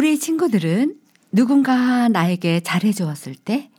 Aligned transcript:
우리 0.00 0.18
친구들은 0.18 0.98
누군가 1.30 2.08
나에게 2.08 2.60
잘해주었을 2.60 3.34
때 3.34 3.70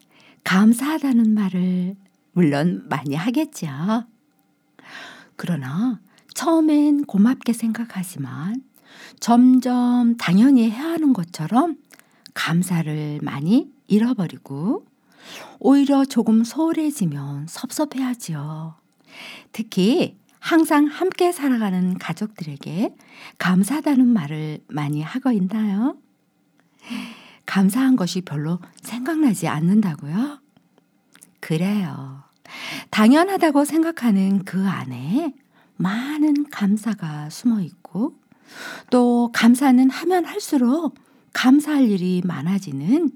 감사하다는 0.44 1.34
말을 1.34 1.96
물론 2.34 2.86
많이 2.88 3.16
하겠죠. 3.16 3.68
그러나 5.36 6.00
처음엔 6.36 7.06
고맙게 7.06 7.54
생각하지만 7.54 8.62
점점 9.20 10.16
당연히 10.18 10.70
해야 10.70 10.92
하는 10.92 11.14
것처럼 11.14 11.78
감사를 12.36 13.20
많이 13.24 13.72
잃어버리고 13.88 14.86
오히려 15.58 16.06
조금 16.06 16.44
소홀해지면 16.44 17.48
섭섭해하지요. 17.48 18.76
특히 19.54 20.20
항상 20.38 20.86
함께 20.86 21.32
살아가는 21.32 21.98
가족들에게 21.98 22.96
감사하다는 23.40 24.06
말을 24.06 24.60
많이 24.68 25.02
하고 25.02 25.32
있나요? 25.32 25.98
감사한 27.46 27.96
것이 27.96 28.22
별로 28.22 28.60
생각나지 28.82 29.48
않는다고요? 29.48 30.40
그래요. 31.40 32.24
당연하다고 32.90 33.66
생각하는 33.66 34.44
그 34.46 34.68
안에 34.68 35.34
많은 35.78 36.50
감사가 36.50 37.30
숨어 37.30 37.62
있고 37.62 38.16
또 38.90 39.32
감사는 39.34 39.90
하면 39.90 40.26
할수록 40.26 40.96
감사할 41.34 41.90
일이 41.90 42.22
많아지는 42.26 43.12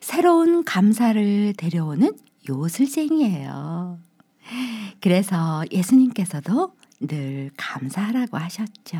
새로운 0.00 0.64
감사를 0.64 1.54
데려오는 1.56 2.12
요술쟁이에요. 2.48 3.98
그래서 5.00 5.64
예수님께서도 5.70 6.74
늘 7.00 7.50
감사하라고 7.56 8.36
하셨죠. 8.38 8.98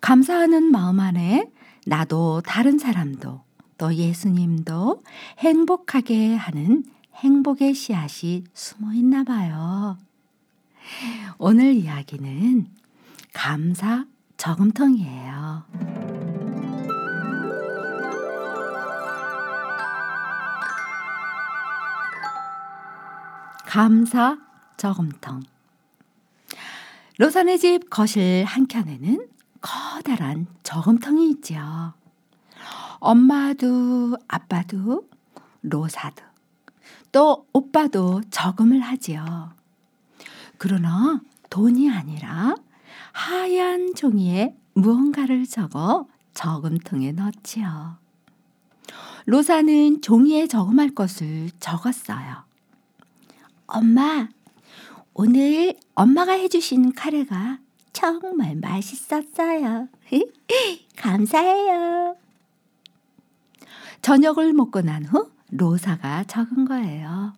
감사하는 0.00 0.70
마음 0.70 1.00
안에 1.00 1.50
나도 1.86 2.42
다른 2.44 2.78
사람도 2.78 3.42
또 3.76 3.94
예수님도 3.94 5.02
행복하게 5.38 6.34
하는 6.34 6.84
행복의 7.14 7.74
씨앗이 7.74 8.44
숨어 8.52 8.94
있나 8.94 9.24
봐요. 9.24 9.98
오늘 11.38 11.74
이야기는 11.74 12.66
감사 13.32 14.06
저금통이에요. 14.36 15.64
감사 23.66 24.38
저금통. 24.76 25.42
로산의 27.18 27.58
집 27.58 27.90
거실 27.90 28.44
한켠에는 28.44 29.33
커다란 29.64 30.46
저금통이 30.62 31.30
있지요. 31.30 31.94
엄마도 32.98 34.14
아빠도 34.28 35.08
로사도 35.62 36.22
또 37.10 37.46
오빠도 37.54 38.20
저금을 38.30 38.80
하지요. 38.80 39.54
그러나 40.58 41.22
돈이 41.48 41.90
아니라 41.90 42.56
하얀 43.12 43.94
종이에 43.94 44.54
무언가를 44.74 45.46
적어 45.46 46.08
저금통에 46.34 47.12
넣지요. 47.12 47.96
로사는 49.24 50.02
종이에 50.02 50.46
저금할 50.46 50.90
것을 50.90 51.48
적었어요. 51.58 52.44
엄마, 53.66 54.28
오늘 55.14 55.78
엄마가 55.94 56.32
해주신 56.32 56.92
카레가 56.92 57.63
정말 57.94 58.56
맛있었어요. 58.56 59.88
감사해요. 60.96 62.16
저녁을 64.02 64.52
먹고 64.52 64.82
난 64.82 65.06
후 65.06 65.30
로사가 65.50 66.24
적은 66.24 66.66
거예요. 66.66 67.32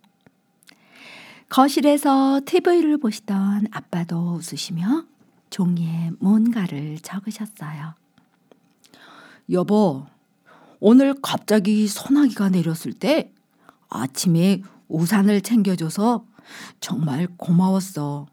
거실에서 1.49 2.41
TV를 2.45 2.97
보시던 2.97 3.67
아빠도 3.71 4.33
웃으시며 4.33 5.05
종이에 5.49 6.11
뭔가를 6.19 6.97
적으셨어요. 6.99 7.93
여보, 9.51 10.05
오늘 10.81 11.13
갑자기 11.21 11.87
소나기가 11.87 12.49
내렸을 12.49 12.91
때 12.91 13.31
아침에 13.89 14.61
우산을 14.89 15.39
챙겨줘서 15.41 16.25
정말 16.81 17.27
고마웠어. 17.37 18.25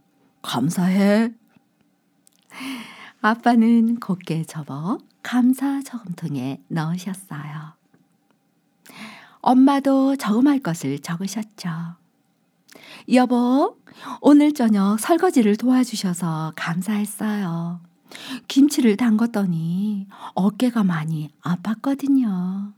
감사해. 0.42 1.32
아빠는 3.26 4.00
곱게 4.00 4.44
접어 4.44 4.98
감사 5.22 5.80
저금통에 5.82 6.60
넣으셨어요. 6.68 7.72
엄마도 9.40 10.14
저금할 10.16 10.58
것을 10.58 10.98
적으셨죠. 10.98 11.70
여보, 13.14 13.78
오늘 14.20 14.52
저녁 14.52 15.00
설거지를 15.00 15.56
도와주셔서 15.56 16.52
감사했어요. 16.54 17.80
김치를 18.46 18.98
담궜더니 18.98 20.06
어깨가 20.34 20.84
많이 20.84 21.30
아팠거든요. 21.40 22.74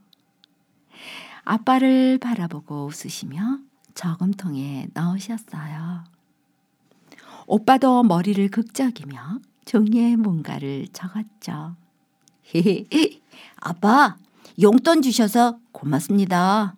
아빠를 1.43 2.19
바라보고 2.19 2.85
웃으시며 2.85 3.59
저금통에 3.95 4.87
넣으셨어요. 4.93 6.05
오빠도 7.47 8.03
머리를 8.03 8.47
극적이며 8.47 9.41
종이에 9.67 10.15
뭔가를 10.15 10.87
적었죠. 10.93 11.75
아빠, 13.57 14.15
용돈 14.61 15.01
주셔서 15.01 15.59
고맙습니다. 15.73 16.75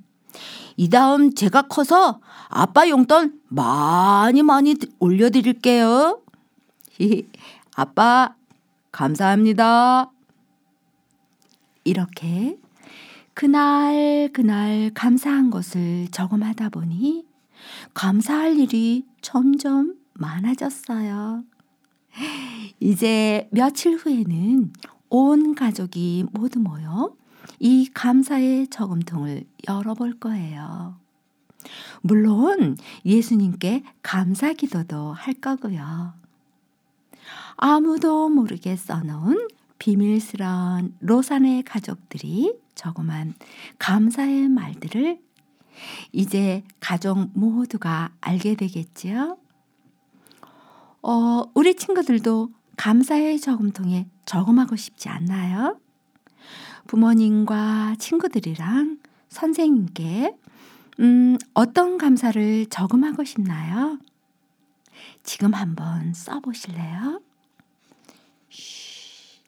이 0.76 0.90
다음 0.90 1.34
제가 1.34 1.64
커서 1.64 2.20
아빠 2.50 2.90
용돈 2.90 3.40
많이 3.48 4.42
많이 4.42 4.76
올려드릴게요. 5.00 6.22
아빠, 7.76 8.36
감사합니다. 8.92 10.12
이렇게 11.84 12.58
그날 13.34 14.30
그날 14.34 14.92
감사한 14.94 15.50
것을 15.50 16.08
저금하다 16.12 16.70
보니 16.70 17.26
감사할 17.94 18.58
일이 18.58 19.06
점점 19.22 19.96
많아졌어요. 20.14 21.44
이제 22.80 23.48
며칠 23.52 23.96
후에는 23.96 24.74
온 25.10 25.56
가족이 25.56 26.26
모두 26.32 26.60
모여 26.60 27.16
이 27.60 27.90
감사의 27.94 28.68
저금통을 28.68 29.44
열어볼 29.68 30.20
거예요. 30.20 30.96
물론 32.02 32.78
예수님께 33.06 33.84
감사 34.02 34.54
기도도 34.54 35.14
할 35.14 35.34
거고요. 35.34 36.14
아무도 37.58 38.30
모르게 38.30 38.76
써놓은 38.76 39.50
비밀스러운 39.78 40.96
로산의 41.02 41.64
가족들이 41.64 42.54
저금한 42.76 43.34
감사의 43.78 44.48
말들을 44.50 45.20
이제 46.12 46.64
가족 46.80 47.30
모두가 47.34 48.12
알게 48.22 48.56
되겠지요. 48.56 49.38
어, 51.02 51.44
우리 51.54 51.76
친구들도 51.76 52.50
감사의 52.78 53.40
저금통에 53.40 54.08
저금하고 54.26 54.76
싶지 54.76 55.10
않나요? 55.10 55.80
부모님과 56.88 57.96
친구들이랑 58.00 59.00
선생님께 59.30 60.36
음, 61.00 61.38
어떤 61.54 61.98
감사를 61.98 62.66
저금하고 62.68 63.24
싶나요? 63.24 64.00
지금 65.24 65.54
한번 65.54 66.14
써보실래요? 66.14 67.22
쉬, 68.50 69.40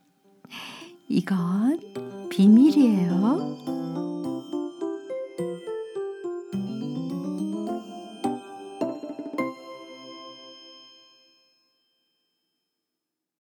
이건 1.09 2.29
비밀이에요. 2.29 3.70